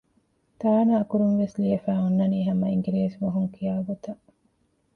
[0.61, 4.23] ތާނައަކުރުން ވެސް ލިޔެފައި އޮންނަނީ ހަމަ އިނގިރޭސިބަހުން ކިޔާ ގޮތަށް